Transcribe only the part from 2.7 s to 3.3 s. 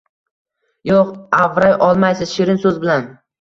bilan